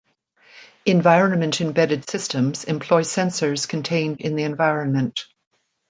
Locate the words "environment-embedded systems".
0.87-2.63